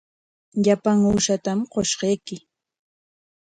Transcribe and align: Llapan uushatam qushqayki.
Llapan 0.63 0.99
uushatam 1.11 1.59
qushqayki. 1.71 2.35